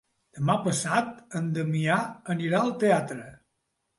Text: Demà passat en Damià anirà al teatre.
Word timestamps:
Demà 0.37 0.53
passat 0.67 1.19
en 1.41 1.51
Damià 1.57 1.99
anirà 2.37 2.61
al 2.61 2.75
teatre. 2.85 3.29